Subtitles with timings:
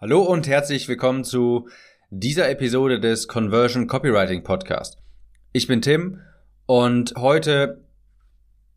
[0.00, 1.68] Hallo und herzlich willkommen zu
[2.10, 4.98] dieser Episode des Conversion Copywriting Podcast.
[5.50, 6.20] Ich bin Tim
[6.66, 7.84] und heute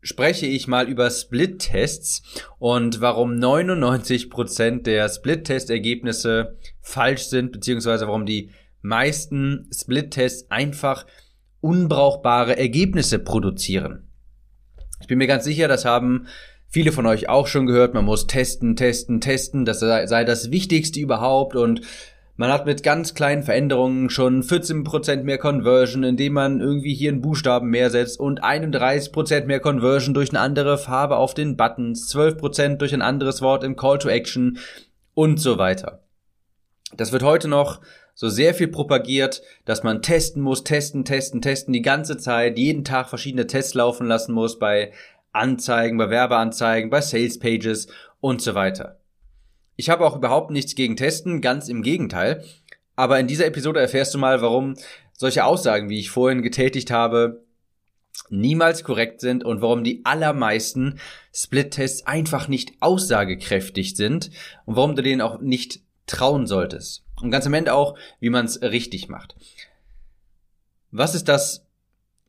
[0.00, 2.24] spreche ich mal über Split-Tests
[2.58, 8.50] und warum 99% der Split-Test-Ergebnisse falsch sind, beziehungsweise warum die
[8.80, 11.06] meisten Split-Tests einfach
[11.60, 14.08] unbrauchbare Ergebnisse produzieren.
[15.00, 16.26] Ich bin mir ganz sicher, das haben
[16.72, 20.50] viele von euch auch schon gehört, man muss testen, testen, testen, das sei, sei das
[20.50, 21.82] Wichtigste überhaupt und
[22.36, 27.20] man hat mit ganz kleinen Veränderungen schon 14% mehr Conversion, indem man irgendwie hier einen
[27.20, 32.78] Buchstaben mehr setzt und 31% mehr Conversion durch eine andere Farbe auf den Buttons, 12%
[32.78, 34.58] durch ein anderes Wort im Call to Action
[35.12, 36.00] und so weiter.
[36.96, 37.80] Das wird heute noch
[38.14, 42.84] so sehr viel propagiert, dass man testen muss, testen, testen, testen die ganze Zeit, jeden
[42.84, 44.92] Tag verschiedene Tests laufen lassen muss bei
[45.32, 47.88] Anzeigen, bei Werbeanzeigen, bei Sales Pages
[48.20, 49.00] und so weiter.
[49.76, 52.44] Ich habe auch überhaupt nichts gegen Testen, ganz im Gegenteil.
[52.94, 54.74] Aber in dieser Episode erfährst du mal, warum
[55.12, 57.44] solche Aussagen, wie ich vorhin getätigt habe,
[58.28, 60.98] niemals korrekt sind und warum die allermeisten
[61.34, 64.30] Split-Tests einfach nicht aussagekräftig sind
[64.66, 67.04] und warum du denen auch nicht trauen solltest.
[67.20, 69.36] Und ganz am Ende auch, wie man es richtig macht.
[70.90, 71.64] Was ist das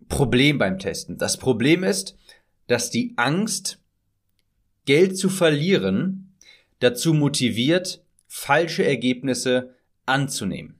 [0.08, 1.18] Problem beim Testen?
[1.18, 2.18] Das Problem ist,
[2.68, 3.80] dass die Angst,
[4.86, 6.36] Geld zu verlieren,
[6.80, 10.76] dazu motiviert, falsche Ergebnisse anzunehmen.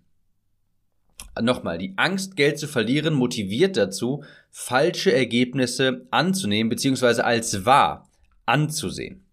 [1.42, 7.22] Nochmal, die Angst, Geld zu verlieren, motiviert dazu, falsche Ergebnisse anzunehmen bzw.
[7.22, 8.10] als wahr
[8.46, 9.24] anzusehen.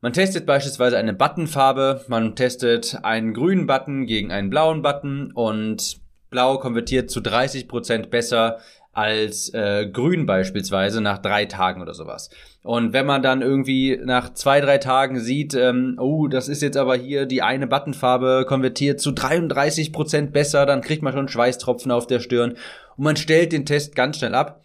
[0.00, 6.00] Man testet beispielsweise eine Buttonfarbe, man testet einen grünen Button gegen einen blauen Button und
[6.30, 8.60] blau konvertiert zu 30% besser
[8.96, 12.30] als äh, grün beispielsweise nach drei Tagen oder sowas.
[12.62, 16.78] Und wenn man dann irgendwie nach zwei, drei Tagen sieht, ähm, oh, das ist jetzt
[16.78, 21.92] aber hier die eine Buttonfarbe konvertiert zu 33 Prozent besser, dann kriegt man schon Schweißtropfen
[21.92, 22.52] auf der Stirn
[22.96, 24.62] und man stellt den Test ganz schnell ab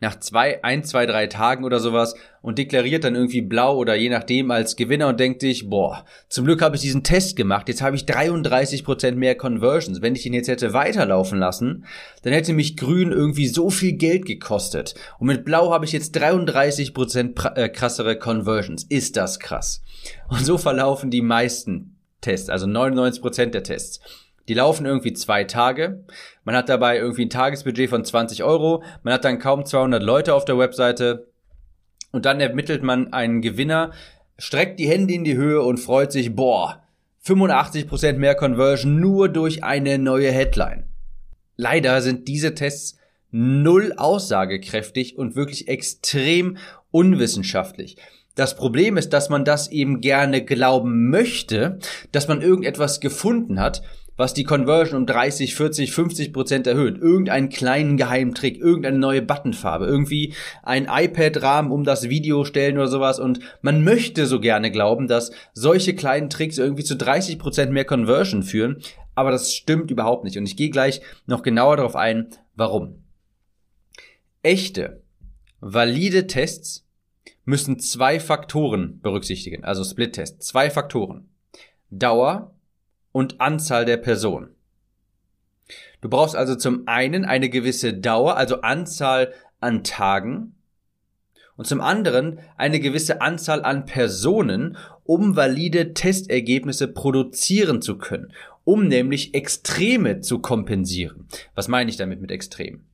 [0.00, 4.10] nach zwei, ein, zwei, drei Tagen oder sowas und deklariert dann irgendwie blau oder je
[4.10, 7.80] nachdem als Gewinner und denkt sich, boah, zum Glück habe ich diesen Test gemacht, jetzt
[7.80, 10.02] habe ich 33% mehr Conversions.
[10.02, 11.86] Wenn ich ihn jetzt hätte weiterlaufen lassen,
[12.22, 14.94] dann hätte mich grün irgendwie so viel Geld gekostet.
[15.18, 18.84] Und mit blau habe ich jetzt 33% äh, krassere Conversions.
[18.84, 19.82] Ist das krass?
[20.28, 24.00] Und so verlaufen die meisten Tests, also 99% der Tests.
[24.48, 26.04] Die laufen irgendwie zwei Tage.
[26.44, 28.82] Man hat dabei irgendwie ein Tagesbudget von 20 Euro.
[29.02, 31.28] Man hat dann kaum 200 Leute auf der Webseite.
[32.12, 33.92] Und dann ermittelt man einen Gewinner,
[34.38, 36.82] streckt die Hände in die Höhe und freut sich, boah,
[37.26, 40.84] 85% mehr Conversion nur durch eine neue Headline.
[41.56, 42.98] Leider sind diese Tests
[43.30, 46.58] null aussagekräftig und wirklich extrem
[46.90, 47.96] unwissenschaftlich.
[48.34, 51.78] Das Problem ist, dass man das eben gerne glauben möchte,
[52.12, 53.82] dass man irgendetwas gefunden hat,
[54.16, 56.98] was die Conversion um 30, 40, 50 Prozent erhöht.
[56.98, 63.18] Irgendeinen kleinen Geheimtrick, irgendeine neue Buttonfarbe, irgendwie ein iPad-Rahmen um das Video stellen oder sowas.
[63.18, 67.84] Und man möchte so gerne glauben, dass solche kleinen Tricks irgendwie zu 30 Prozent mehr
[67.84, 68.82] Conversion führen.
[69.14, 70.38] Aber das stimmt überhaupt nicht.
[70.38, 73.02] Und ich gehe gleich noch genauer darauf ein, warum.
[74.42, 75.02] Echte,
[75.60, 76.86] valide Tests
[77.44, 81.28] müssen zwei Faktoren berücksichtigen, also Split-Test, zwei Faktoren.
[81.90, 82.53] Dauer
[83.14, 84.56] und Anzahl der Personen.
[86.00, 90.56] Du brauchst also zum einen eine gewisse Dauer, also Anzahl an Tagen,
[91.56, 98.32] und zum anderen eine gewisse Anzahl an Personen, um valide Testergebnisse produzieren zu können,
[98.64, 101.28] um nämlich Extreme zu kompensieren.
[101.54, 102.84] Was meine ich damit mit Extrem?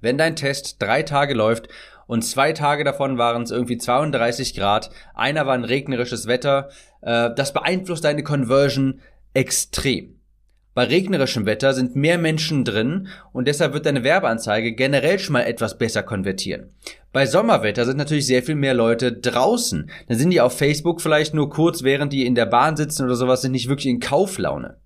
[0.00, 1.66] Wenn dein Test drei Tage läuft
[2.06, 6.68] und zwei Tage davon waren es irgendwie 32 Grad, einer war ein regnerisches Wetter,
[7.00, 9.00] äh, das beeinflusst deine Conversion
[9.34, 10.14] extrem.
[10.74, 15.42] Bei regnerischem Wetter sind mehr Menschen drin und deshalb wird deine Werbeanzeige generell schon mal
[15.42, 16.70] etwas besser konvertieren.
[17.12, 19.88] Bei Sommerwetter sind natürlich sehr viel mehr Leute draußen.
[20.08, 23.14] Dann sind die auf Facebook vielleicht nur kurz, während die in der Bahn sitzen oder
[23.14, 24.78] sowas, sind nicht wirklich in Kauflaune.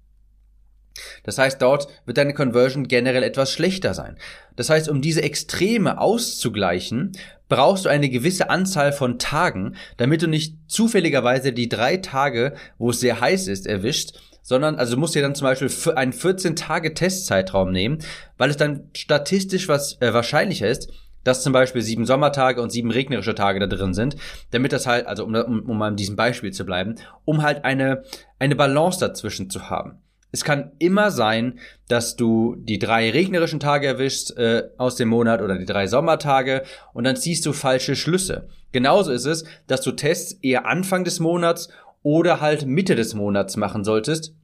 [1.23, 4.19] Das heißt, dort wird deine Conversion generell etwas schlechter sein.
[4.57, 7.13] Das heißt, um diese Extreme auszugleichen,
[7.49, 12.91] brauchst du eine gewisse Anzahl von Tagen, damit du nicht zufälligerweise die drei Tage, wo
[12.91, 14.19] es sehr heiß ist, erwischt,
[14.49, 17.99] sondern, also du musst dir dann zum Beispiel einen 14-Tage-Testzeitraum nehmen,
[18.39, 20.91] weil es dann statistisch was äh, wahrscheinlicher ist,
[21.23, 24.17] dass zum Beispiel sieben Sommertage und sieben regnerische Tage da drin sind,
[24.51, 26.95] damit das halt, also um, um, um an diesem Beispiel zu bleiben,
[27.27, 28.05] um halt eine,
[28.39, 29.99] eine Balance dazwischen zu haben.
[30.33, 31.59] Es kann immer sein,
[31.89, 36.63] dass du die drei regnerischen Tage erwischst äh, aus dem Monat oder die drei Sommertage
[36.95, 38.49] und dann ziehst du falsche Schlüsse.
[38.73, 41.69] Genauso ist es, dass du Tests eher Anfang des Monats
[42.03, 44.35] oder halt Mitte des Monats machen solltest,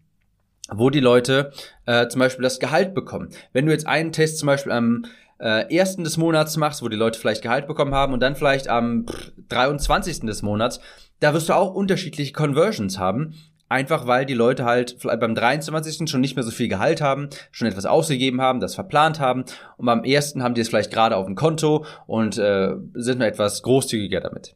[0.70, 1.52] wo die Leute
[1.86, 3.30] äh, zum Beispiel das Gehalt bekommen.
[3.52, 5.04] Wenn du jetzt einen Test zum Beispiel am
[5.38, 8.68] äh, ersten des Monats machst, wo die Leute vielleicht Gehalt bekommen haben und dann vielleicht
[8.68, 9.06] am
[9.48, 10.20] 23.
[10.20, 10.80] des Monats,
[11.20, 13.34] da wirst du auch unterschiedliche Conversions haben.
[13.68, 16.08] Einfach weil die Leute halt vielleicht beim 23.
[16.08, 19.44] schon nicht mehr so viel Gehalt haben, schon etwas ausgegeben haben, das verplant haben
[19.78, 23.26] und beim ersten haben die es vielleicht gerade auf dem Konto und äh, sind nur
[23.26, 24.54] etwas großzügiger damit.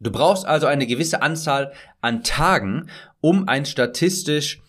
[0.00, 2.88] Du brauchst also eine gewisse Anzahl an Tagen,
[3.20, 4.60] um ein statistisch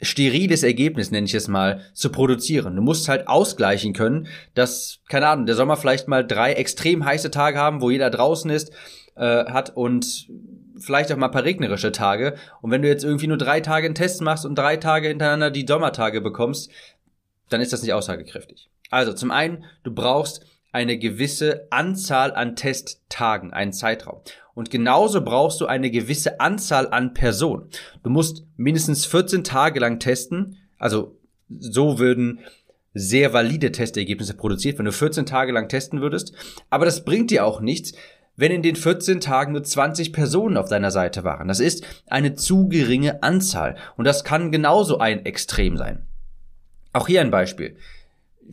[0.00, 2.74] steriles Ergebnis, nenne ich es mal, zu produzieren.
[2.74, 7.30] Du musst halt ausgleichen können, dass, keine Ahnung, der Sommer vielleicht mal drei extrem heiße
[7.30, 8.72] Tage haben, wo jeder draußen ist,
[9.14, 10.28] äh, hat und
[10.76, 12.34] vielleicht auch mal ein paar regnerische Tage.
[12.60, 15.52] Und wenn du jetzt irgendwie nur drei Tage einen Test machst und drei Tage hintereinander
[15.52, 16.70] die Sommertage bekommst,
[17.48, 18.68] dann ist das nicht aussagekräftig.
[18.90, 24.20] Also zum einen, du brauchst eine gewisse Anzahl an Testtagen, einen Zeitraum.
[24.54, 27.68] Und genauso brauchst du eine gewisse Anzahl an Personen.
[28.02, 30.58] Du musst mindestens 14 Tage lang testen.
[30.78, 31.16] Also
[31.48, 32.40] so würden
[32.94, 36.34] sehr valide Testergebnisse produziert, wenn du 14 Tage lang testen würdest.
[36.68, 37.92] Aber das bringt dir auch nichts,
[38.36, 41.48] wenn in den 14 Tagen nur 20 Personen auf deiner Seite waren.
[41.48, 43.76] Das ist eine zu geringe Anzahl.
[43.96, 46.06] Und das kann genauso ein Extrem sein.
[46.92, 47.76] Auch hier ein Beispiel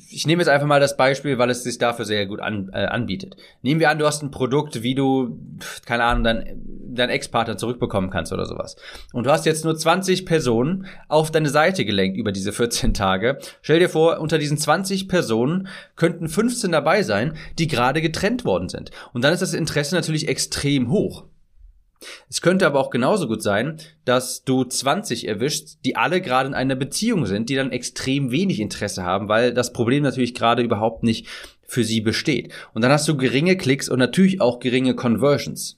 [0.10, 2.86] ich nehme jetzt einfach mal das Beispiel, weil es sich dafür sehr gut an, äh,
[2.86, 3.36] anbietet.
[3.62, 5.40] Nehmen wir an, du hast ein Produkt, wie du,
[5.86, 6.62] keine Ahnung, dein,
[6.94, 8.76] dein Ex-Partner zurückbekommen kannst oder sowas.
[9.14, 13.40] Und du hast jetzt nur 20 Personen auf deine Seite gelenkt über diese 14 Tage.
[13.62, 18.70] Stell dir vor, unter diesen 20 Personen könnten 15 dabei sein, die gerade getrennt worden
[18.70, 18.92] sind.
[19.14, 21.26] Und dann ist das Interesse natürlich extrem hoch.
[22.30, 26.56] Es könnte aber auch genauso gut sein, dass du 20 erwischst, die alle gerade in
[26.56, 31.04] einer Beziehung sind, die dann extrem wenig Interesse haben, weil das Problem natürlich gerade überhaupt
[31.04, 31.28] nicht
[31.66, 32.52] für sie besteht.
[32.74, 35.78] Und dann hast du geringe Klicks und natürlich auch geringe Conversions.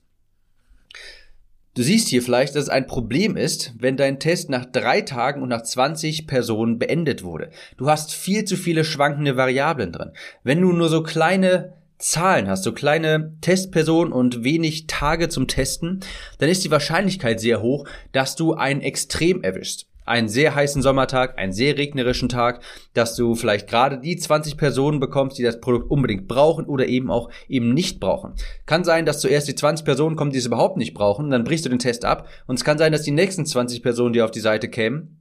[1.74, 5.42] Du siehst hier vielleicht, dass es ein Problem ist, wenn dein Test nach drei Tagen
[5.42, 7.50] und nach 20 Personen beendet wurde.
[7.78, 10.12] Du hast viel zu viele schwankende Variablen drin.
[10.44, 16.02] Wenn du nur so kleine Zahlen hast, so kleine Testpersonen und wenig Tage zum Testen,
[16.40, 19.88] dann ist die Wahrscheinlichkeit sehr hoch, dass du ein Extrem erwischst.
[20.04, 22.62] Einen sehr heißen Sommertag, einen sehr regnerischen Tag,
[22.94, 27.12] dass du vielleicht gerade die 20 Personen bekommst, die das Produkt unbedingt brauchen oder eben
[27.12, 28.34] auch eben nicht brauchen.
[28.66, 31.66] Kann sein, dass zuerst die 20 Personen kommen, die es überhaupt nicht brauchen, dann brichst
[31.66, 34.32] du den Test ab und es kann sein, dass die nächsten 20 Personen, die auf
[34.32, 35.21] die Seite kämen,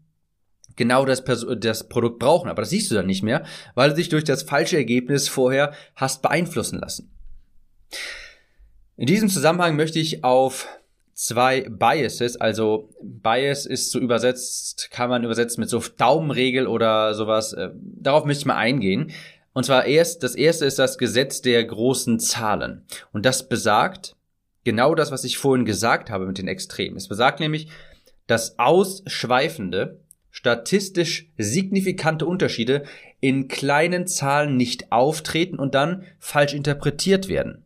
[0.80, 1.22] genau das,
[1.58, 2.48] das Produkt brauchen.
[2.48, 3.44] Aber das siehst du dann nicht mehr,
[3.74, 7.12] weil du dich durch das falsche Ergebnis vorher hast beeinflussen lassen.
[8.96, 10.66] In diesem Zusammenhang möchte ich auf
[11.12, 17.52] zwei Biases, also Bias ist so übersetzt, kann man übersetzen mit so Daumenregel oder sowas,
[17.52, 19.12] äh, darauf möchte ich mal eingehen.
[19.52, 22.86] Und zwar erst, das erste ist das Gesetz der großen Zahlen.
[23.12, 24.16] Und das besagt
[24.64, 26.96] genau das, was ich vorhin gesagt habe mit den Extremen.
[26.96, 27.68] Es besagt nämlich,
[28.26, 30.00] dass Ausschweifende
[30.30, 32.84] statistisch signifikante Unterschiede
[33.20, 37.64] in kleinen Zahlen nicht auftreten und dann falsch interpretiert werden.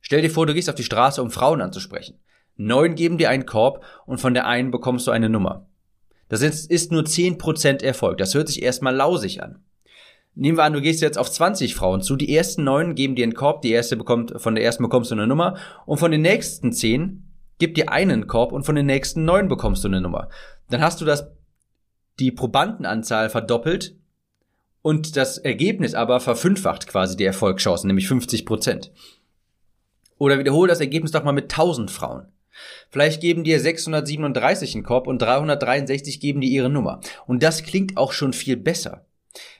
[0.00, 2.18] Stell dir vor, du gehst auf die Straße, um Frauen anzusprechen.
[2.56, 5.66] Neun geben dir einen Korb und von der einen bekommst du eine Nummer.
[6.28, 8.18] Das ist, nur zehn Prozent Erfolg.
[8.18, 9.64] Das hört sich erstmal lausig an.
[10.34, 12.16] Nehmen wir an, du gehst jetzt auf 20 Frauen zu.
[12.16, 15.16] Die ersten neun geben dir einen Korb, die erste bekommt, von der ersten bekommst du
[15.16, 15.56] eine Nummer
[15.86, 17.24] und von den nächsten zehn
[17.58, 20.28] gib dir einen Korb und von den nächsten neun bekommst du eine Nummer.
[20.70, 21.28] Dann hast du das,
[22.18, 23.94] die Probandenanzahl verdoppelt
[24.82, 28.92] und das Ergebnis aber verfünffacht quasi die Erfolgschancen, nämlich 50 Prozent.
[30.18, 32.26] Oder wiederhole das Ergebnis doch mal mit 1000 Frauen.
[32.90, 37.00] Vielleicht geben dir 637 einen Korb und 363 geben dir ihre Nummer.
[37.26, 39.06] Und das klingt auch schon viel besser.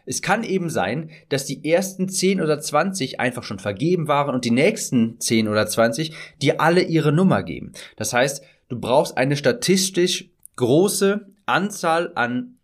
[0.04, 4.44] Es kann eben sein, dass die ersten 10 oder 20 einfach schon vergeben waren und
[4.44, 6.12] die nächsten 10 oder 20
[6.42, 7.72] dir alle ihre Nummer geben.
[7.96, 12.58] Das heißt, du brauchst eine statistisch große Anzahl an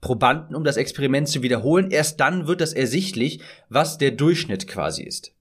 [0.00, 1.90] Probanden, um das Experiment zu wiederholen.
[1.90, 5.32] Erst dann wird das ersichtlich, was der Durchschnitt quasi ist.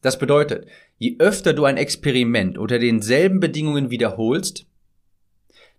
[0.00, 0.66] Das bedeutet,
[0.98, 4.66] je öfter du ein Experiment unter denselben Bedingungen wiederholst,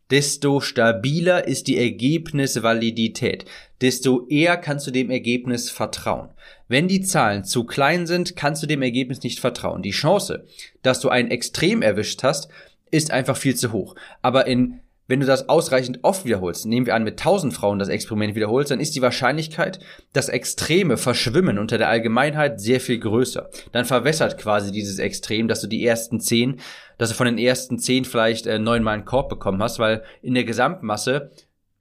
[0.09, 3.45] desto stabiler ist die Ergebnisvalidität,
[3.81, 6.29] desto eher kannst du dem Ergebnis vertrauen.
[6.67, 9.81] Wenn die Zahlen zu klein sind, kannst du dem Ergebnis nicht vertrauen.
[9.81, 10.45] Die Chance,
[10.81, 12.49] dass du ein Extrem erwischt hast,
[12.91, 13.95] ist einfach viel zu hoch.
[14.21, 17.87] Aber in wenn du das ausreichend oft wiederholst, nehmen wir an, mit 1000 Frauen das
[17.87, 19.79] Experiment wiederholst, dann ist die Wahrscheinlichkeit,
[20.13, 23.49] dass Extreme verschwimmen unter der Allgemeinheit sehr viel größer.
[23.71, 26.59] Dann verwässert quasi dieses Extrem, dass du die ersten 10,
[26.97, 30.33] dass du von den ersten 10 vielleicht äh, neunmal einen Korb bekommen hast, weil in
[30.33, 31.31] der Gesamtmasse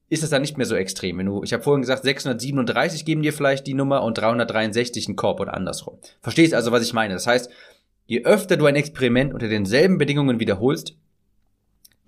[0.08, 1.18] ist es dann nicht mehr so extrem.
[1.18, 5.16] Wenn du, ich habe vorhin gesagt, 637 geben dir vielleicht die Nummer und 363 einen
[5.16, 5.98] Korb oder andersrum.
[6.20, 7.14] Verstehst also, was ich meine?
[7.14, 7.50] Das heißt,
[8.06, 10.96] je öfter du ein Experiment unter denselben Bedingungen wiederholst,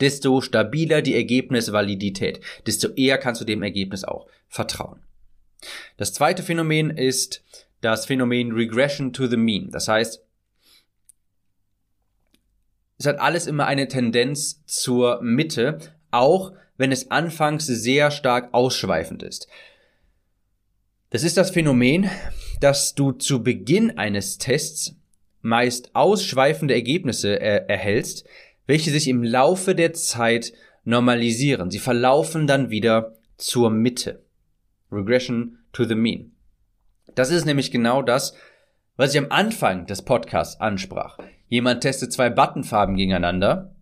[0.00, 5.00] desto stabiler die Ergebnisvalidität, desto eher kannst du dem Ergebnis auch vertrauen.
[5.97, 7.45] Das zweite Phänomen ist
[7.81, 9.71] das Phänomen Regression to the Mean.
[9.71, 10.23] Das heißt,
[12.99, 15.78] es hat alles immer eine Tendenz zur Mitte,
[16.11, 19.49] auch wenn es anfangs sehr stark ausschweifend ist.
[21.11, 22.11] Das ist das Phänomen,
[22.61, 24.98] dass du zu Beginn eines Tests
[25.40, 28.26] meist ausschweifende Ergebnisse er erhältst,
[28.66, 30.52] welche sich im Laufe der Zeit
[30.85, 31.71] normalisieren.
[31.71, 34.23] Sie verlaufen dann wieder zur Mitte.
[34.90, 36.33] Regression to the mean.
[37.14, 38.35] Das ist nämlich genau das,
[38.97, 41.18] was ich am Anfang des Podcasts ansprach.
[41.49, 43.75] Jemand testet zwei Buttonfarben gegeneinander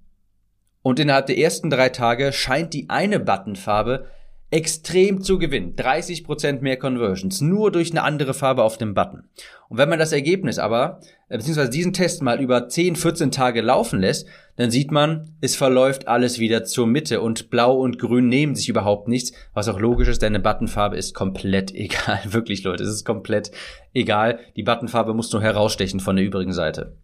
[0.83, 4.09] und innerhalb der ersten drei Tage scheint die eine Buttonfarbe
[4.57, 5.77] extrem zu gewinnen.
[5.77, 9.25] 30% mehr Conversions, nur durch eine andere Farbe auf dem Button.
[9.69, 13.61] Und wenn man das Ergebnis aber, äh, beziehungsweise diesen Test mal über 10, 14 Tage
[13.61, 18.29] laufen lässt, dann sieht man, es verläuft alles wieder zur Mitte und Blau und Grün
[18.29, 22.21] nehmen sich überhaupt nichts, was auch logisch ist, denn eine Buttonfarbe ist komplett egal.
[22.25, 23.51] Wirklich, Leute, es ist komplett
[23.93, 24.39] egal.
[24.57, 26.97] Die Buttonfarbe muss nur herausstechen von der übrigen Seite.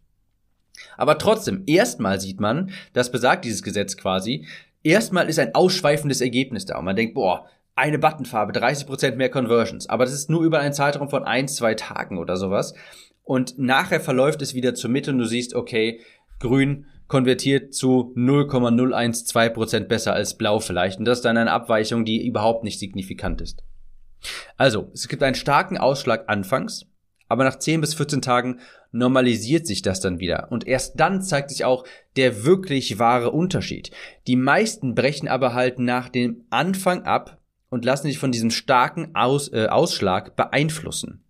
[0.97, 4.47] Aber trotzdem, erstmal sieht man, das besagt dieses Gesetz quasi,
[4.83, 9.89] erstmal ist ein ausschweifendes Ergebnis da und man denkt, boah, eine Buttonfarbe, 30% mehr Conversions.
[9.89, 12.75] Aber das ist nur über einen Zeitraum von ein, zwei Tagen oder sowas.
[13.25, 16.01] Und nachher verläuft es wieder zur Mitte und du siehst, okay,
[16.39, 20.99] grün konvertiert zu 0,012% besser als blau vielleicht.
[20.99, 23.63] Und das ist dann eine Abweichung, die überhaupt nicht signifikant ist.
[24.57, 26.87] Also, es gibt einen starken Ausschlag anfangs,
[27.33, 28.61] aber nach 10 bis 14 Tagen
[28.93, 30.49] normalisiert sich das dann wieder.
[30.51, 31.85] Und erst dann zeigt sich auch
[32.17, 33.91] der wirklich wahre Unterschied.
[34.27, 37.39] Die meisten brechen aber halt nach dem Anfang ab
[37.71, 41.25] und lassen sich von diesem starken Aus, äh, Ausschlag beeinflussen.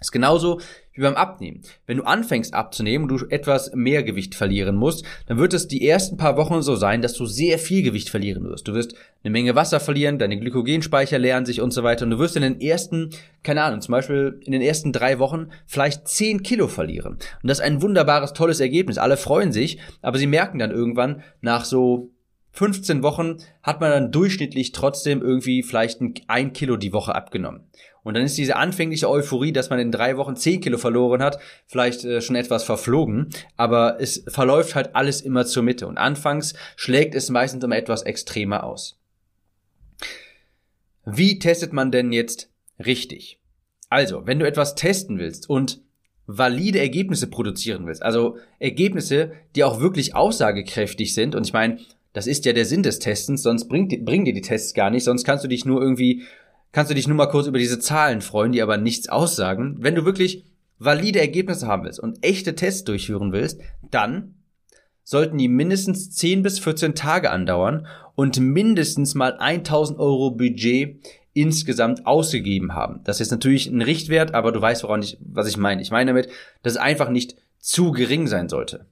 [0.00, 0.60] Ist genauso
[0.92, 1.62] wie beim Abnehmen.
[1.86, 5.86] Wenn du anfängst abzunehmen und du etwas mehr Gewicht verlieren musst, dann wird es die
[5.86, 8.68] ersten paar Wochen so sein, dass du sehr viel Gewicht verlieren wirst.
[8.68, 12.04] Du wirst eine Menge Wasser verlieren, deine Glykogenspeicher leeren sich und so weiter.
[12.04, 13.10] Und du wirst in den ersten,
[13.42, 17.14] keine Ahnung, zum Beispiel in den ersten drei Wochen vielleicht zehn Kilo verlieren.
[17.14, 18.98] Und das ist ein wunderbares, tolles Ergebnis.
[18.98, 22.12] Alle freuen sich, aber sie merken dann irgendwann nach so
[22.52, 27.68] 15 Wochen hat man dann durchschnittlich trotzdem irgendwie vielleicht ein Kilo die Woche abgenommen.
[28.08, 31.38] Und dann ist diese anfängliche Euphorie, dass man in drei Wochen zehn Kilo verloren hat,
[31.66, 33.28] vielleicht äh, schon etwas verflogen.
[33.58, 35.86] Aber es verläuft halt alles immer zur Mitte.
[35.86, 38.98] Und anfangs schlägt es meistens immer etwas extremer aus.
[41.04, 42.50] Wie testet man denn jetzt
[42.82, 43.40] richtig?
[43.90, 45.82] Also, wenn du etwas testen willst und
[46.26, 51.78] valide Ergebnisse produzieren willst, also Ergebnisse, die auch wirklich aussagekräftig sind, und ich meine,
[52.14, 55.04] das ist ja der Sinn des Testens, sonst bringt, bringen dir die Tests gar nicht,
[55.04, 56.22] sonst kannst du dich nur irgendwie
[56.72, 59.76] kannst du dich nur mal kurz über diese Zahlen freuen, die aber nichts aussagen.
[59.78, 60.44] Wenn du wirklich
[60.78, 63.60] valide Ergebnisse haben willst und echte Tests durchführen willst,
[63.90, 64.34] dann
[65.02, 71.00] sollten die mindestens 10 bis 14 Tage andauern und mindestens mal 1000 Euro Budget
[71.32, 73.00] insgesamt ausgegeben haben.
[73.04, 75.80] Das ist natürlich ein Richtwert, aber du weißt, woran ich, was ich meine.
[75.80, 76.28] Ich meine damit,
[76.62, 78.86] dass es einfach nicht zu gering sein sollte.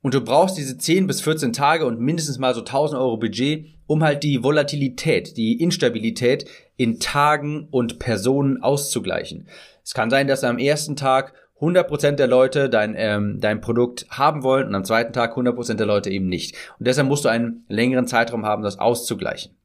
[0.00, 3.66] Und du brauchst diese 10 bis 14 Tage und mindestens mal so 1000 Euro Budget,
[3.86, 6.44] um halt die Volatilität, die Instabilität
[6.76, 9.48] in Tagen und Personen auszugleichen.
[9.82, 14.44] Es kann sein, dass am ersten Tag 100% der Leute dein, ähm, dein Produkt haben
[14.44, 16.54] wollen und am zweiten Tag 100% der Leute eben nicht.
[16.78, 19.56] Und deshalb musst du einen längeren Zeitraum haben, das auszugleichen.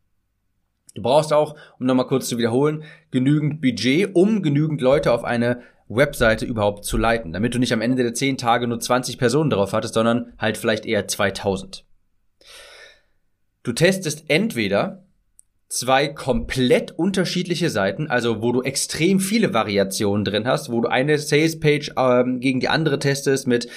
[0.96, 5.62] Du brauchst auch, um nochmal kurz zu wiederholen, genügend Budget, um genügend Leute auf eine
[5.96, 9.50] Webseite überhaupt zu leiten, damit du nicht am Ende der 10 Tage nur 20 Personen
[9.50, 11.86] darauf hattest, sondern halt vielleicht eher 2000.
[13.64, 15.06] Du testest entweder
[15.70, 21.18] zwei komplett unterschiedliche Seiten, also wo du extrem viele Variationen drin hast, wo du eine
[21.18, 23.68] Salespage ähm, gegen die andere testest mit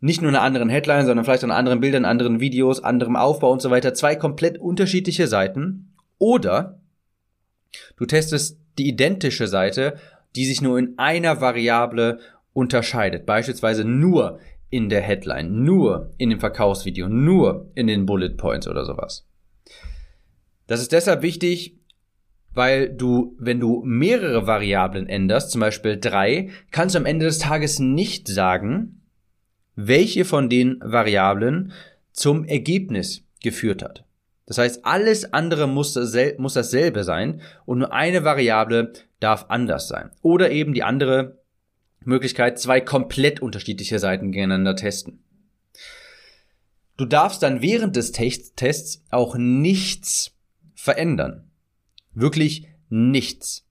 [0.00, 3.62] nicht nur einer anderen Headline, sondern vielleicht auch anderen Bildern, anderen Videos, anderem Aufbau und
[3.62, 3.94] so weiter.
[3.94, 5.94] Zwei komplett unterschiedliche Seiten.
[6.18, 6.80] Oder
[7.96, 9.96] du testest die identische Seite,
[10.38, 12.20] die sich nur in einer Variable
[12.52, 13.26] unterscheidet.
[13.26, 14.38] Beispielsweise nur
[14.70, 19.26] in der Headline, nur in dem Verkaufsvideo, nur in den Bullet Points oder sowas.
[20.68, 21.76] Das ist deshalb wichtig,
[22.52, 27.38] weil du, wenn du mehrere Variablen änderst, zum Beispiel drei, kannst du am Ende des
[27.38, 29.00] Tages nicht sagen,
[29.74, 31.72] welche von den Variablen
[32.12, 34.04] zum Ergebnis geführt hat.
[34.46, 40.10] Das heißt, alles andere muss, dasselbe sein und nur eine Variable darf anders sein.
[40.22, 41.38] Oder eben die andere
[42.00, 45.24] Möglichkeit, zwei komplett unterschiedliche Seiten gegeneinander testen.
[46.96, 50.32] Du darfst dann während des Tests auch nichts
[50.74, 51.50] verändern.
[52.14, 53.66] Wirklich nichts.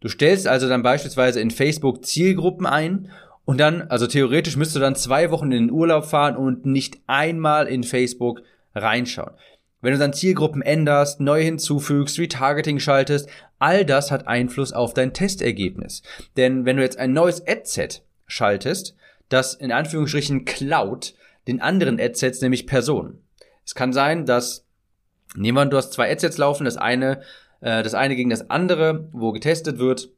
[0.00, 3.10] Du stellst also dann beispielsweise in Facebook Zielgruppen ein
[3.46, 6.98] Und dann, also theoretisch müsst du dann zwei Wochen in den Urlaub fahren und nicht
[7.06, 8.42] einmal in Facebook
[8.74, 9.34] reinschauen.
[9.84, 15.12] Wenn du dann Zielgruppen änderst, neu hinzufügst, Retargeting schaltest, all das hat Einfluss auf dein
[15.12, 16.02] Testergebnis.
[16.38, 18.96] Denn wenn du jetzt ein neues Adset schaltest,
[19.28, 21.12] das in Anführungsstrichen klaut
[21.46, 23.22] den anderen Adsets, nämlich Personen.
[23.66, 24.64] Es kann sein, dass,
[25.34, 27.20] nehmen wir, du hast zwei Adsets laufen, das eine,
[27.60, 30.08] äh, das eine gegen das andere, wo getestet wird,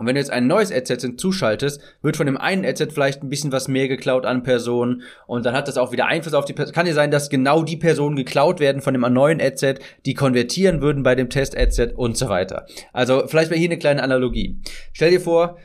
[0.00, 3.28] und wenn du jetzt ein neues Adset hinzuschaltest, wird von dem einen Adset vielleicht ein
[3.28, 6.54] bisschen was mehr geklaut an Personen und dann hat das auch wieder Einfluss auf die
[6.54, 6.74] Person.
[6.74, 10.80] Kann ja sein, dass genau die Personen geklaut werden von dem neuen Adset, die konvertieren
[10.80, 12.64] würden bei dem Test-Adset und so weiter.
[12.94, 14.58] Also vielleicht mal hier eine kleine Analogie.
[14.94, 15.58] Stell dir vor,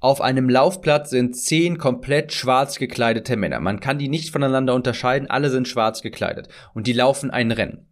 [0.00, 3.60] auf einem Laufplatz sind zehn komplett schwarz gekleidete Männer.
[3.60, 7.86] Man kann die nicht voneinander unterscheiden, alle sind schwarz gekleidet und die laufen ein Rennen.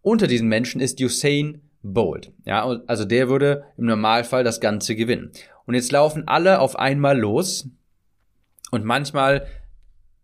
[0.00, 2.32] Unter diesen Menschen ist Usain Bolt.
[2.44, 5.30] Ja, also der würde im Normalfall das Ganze gewinnen.
[5.66, 7.68] Und jetzt laufen alle auf einmal los
[8.70, 9.46] und manchmal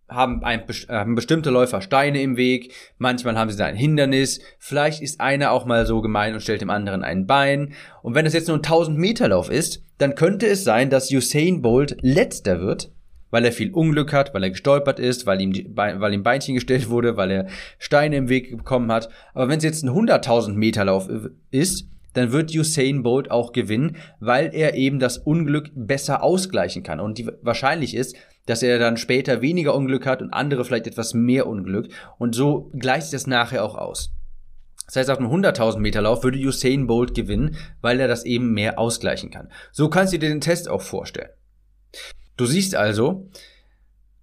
[0.08, 5.02] haben, ein, haben bestimmte Läufer Steine im Weg, manchmal haben sie da ein Hindernis, vielleicht
[5.02, 7.74] ist einer auch mal so gemein und stellt dem anderen ein Bein.
[8.02, 11.12] Und wenn es jetzt nur ein 1000 Meter Lauf ist, dann könnte es sein, dass
[11.12, 12.90] Usain Bolt letzter wird
[13.30, 16.54] weil er viel Unglück hat, weil er gestolpert ist, weil ihm, die, weil ihm Beinchen
[16.54, 17.46] gestellt wurde, weil er
[17.78, 19.08] Steine im Weg bekommen hat.
[19.34, 21.08] Aber wenn es jetzt ein 100.000 Meter Lauf
[21.50, 27.00] ist, dann wird Usain Bolt auch gewinnen, weil er eben das Unglück besser ausgleichen kann.
[27.00, 31.14] Und die wahrscheinlich ist, dass er dann später weniger Unglück hat und andere vielleicht etwas
[31.14, 31.88] mehr Unglück.
[32.18, 34.12] Und so gleicht sich das nachher auch aus.
[34.87, 38.52] Das heißt, auf einem 100.000 Meter Lauf würde Usain Bolt gewinnen, weil er das eben
[38.52, 39.49] mehr ausgleichen kann.
[39.70, 41.30] So kannst du dir den Test auch vorstellen.
[42.40, 43.28] Du siehst also,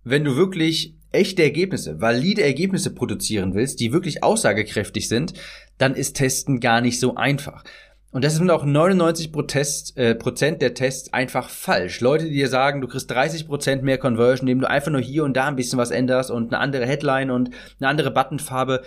[0.03, 5.35] wenn du wirklich echte Ergebnisse, valide Ergebnisse produzieren willst, die wirklich aussagekräftig sind,
[5.77, 7.63] dann ist Testen gar nicht so einfach.
[8.09, 12.01] Und das sind auch 99 Protest, äh, Prozent der Tests einfach falsch.
[12.01, 15.23] Leute, die dir sagen, du kriegst 30 Prozent mehr Conversion, indem du einfach nur hier
[15.23, 18.81] und da ein bisschen was änderst und eine andere Headline und eine andere Buttonfarbe.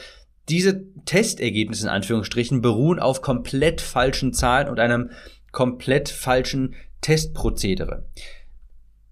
[0.49, 5.11] Diese Testergebnisse in Anführungsstrichen beruhen auf komplett falschen Zahlen und einem
[5.53, 8.09] komplett falschen Testprozedere.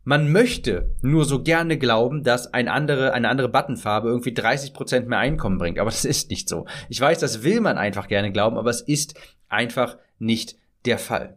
[0.09, 5.19] Man möchte nur so gerne glauben, dass ein andere, eine andere Buttonfarbe irgendwie 30% mehr
[5.19, 5.79] Einkommen bringt.
[5.79, 6.65] Aber das ist nicht so.
[6.89, 11.37] Ich weiß, das will man einfach gerne glauben, aber es ist einfach nicht der Fall.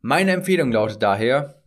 [0.00, 1.60] Meine Empfehlung lautet daher,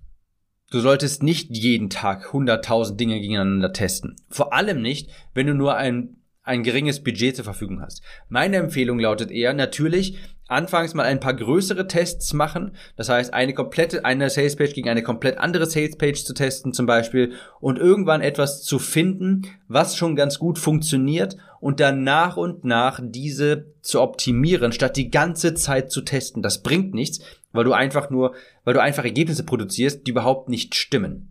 [0.71, 4.15] du solltest nicht jeden Tag 100.000 Dinge gegeneinander testen.
[4.29, 8.01] Vor allem nicht, wenn du nur ein ein geringes Budget zur Verfügung hast.
[8.27, 10.17] Meine Empfehlung lautet eher, natürlich
[10.53, 12.75] anfangs mal ein paar größere Tests machen.
[12.95, 17.33] Das heißt, eine komplette, eine Salespage gegen eine komplett andere Salespage zu testen zum Beispiel
[17.59, 22.99] und irgendwann etwas zu finden, was schon ganz gut funktioniert und dann nach und nach
[23.01, 26.41] diese zu optimieren, statt die ganze Zeit zu testen.
[26.41, 27.19] Das bringt nichts,
[27.51, 31.29] weil du einfach nur, weil du einfach Ergebnisse produzierst, die überhaupt nicht stimmen.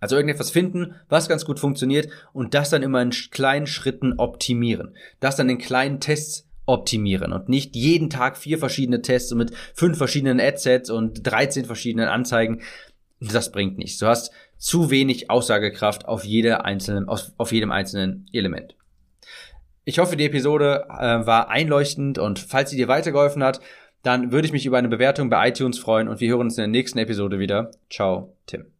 [0.00, 4.94] Also irgendetwas finden, was ganz gut funktioniert und das dann immer in kleinen Schritten optimieren.
[5.20, 9.98] Das dann in kleinen Tests optimieren und nicht jeden Tag vier verschiedene Tests mit fünf
[9.98, 12.62] verschiedenen Adsets und 13 verschiedenen Anzeigen.
[13.20, 13.98] Das bringt nichts.
[13.98, 18.76] Du hast zu wenig Aussagekraft auf, jede einzelnen, auf, auf jedem einzelnen Element.
[19.84, 23.60] Ich hoffe, die Episode äh, war einleuchtend und falls sie dir weitergeholfen hat,
[24.02, 26.62] dann würde ich mich über eine Bewertung bei iTunes freuen und wir hören uns in
[26.62, 27.70] der nächsten Episode wieder.
[27.90, 28.79] Ciao, Tim.